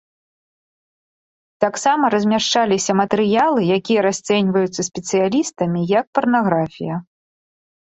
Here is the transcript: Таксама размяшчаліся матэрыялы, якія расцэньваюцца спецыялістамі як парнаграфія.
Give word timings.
Таксама 1.65 2.03
размяшчаліся 2.15 2.91
матэрыялы, 3.03 3.61
якія 3.77 4.01
расцэньваюцца 4.07 4.81
спецыялістамі 4.89 5.87
як 5.99 6.05
парнаграфія. 6.19 6.95